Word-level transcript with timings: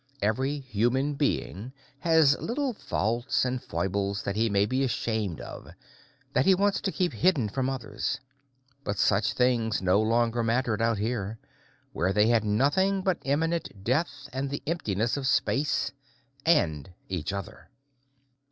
Every 0.19 0.57
human 0.57 1.13
being 1.13 1.73
has 1.99 2.35
little 2.39 2.73
faults 2.73 3.45
and 3.45 3.61
foibles 3.61 4.23
that 4.23 4.35
he 4.35 4.49
may 4.49 4.65
be 4.65 4.83
ashamed 4.83 5.39
of, 5.39 5.69
that 6.33 6.47
he 6.47 6.55
wants 6.55 6.81
to 6.81 6.91
keep 6.91 7.13
hidden 7.13 7.47
from 7.49 7.69
others. 7.69 8.19
But 8.83 8.97
such 8.97 9.33
things 9.33 9.79
no 9.79 10.01
longer 10.01 10.41
mattered 10.41 10.81
out 10.81 10.97
here, 10.97 11.37
where 11.93 12.13
they 12.13 12.29
had 12.29 12.43
nothing 12.43 13.03
but 13.03 13.19
imminent 13.25 13.83
death 13.83 14.27
and 14.33 14.49
the 14.49 14.63
emptiness 14.65 15.17
of 15.17 15.27
space 15.27 15.91
and 16.47 16.91
each 17.07 17.31
other. 17.31 17.69